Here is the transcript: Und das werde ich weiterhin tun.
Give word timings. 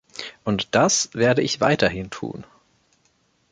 Und 0.43 0.73
das 0.73 1.13
werde 1.13 1.43
ich 1.43 1.61
weiterhin 1.61 2.09
tun. 2.09 2.43